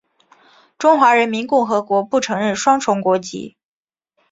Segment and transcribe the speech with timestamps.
[0.79, 3.55] 中华人民共和国不承认双重国籍。